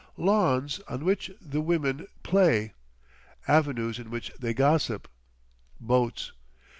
Lawns 0.17 0.79
on 0.87 1.05
which 1.05 1.29
the 1.39 1.61
women 1.61 2.07
play, 2.23 2.73
avenues 3.47 3.99
in 3.99 4.09
which 4.09 4.31
they 4.39 4.51
gossip, 4.51 5.07
boats.... 5.79 6.31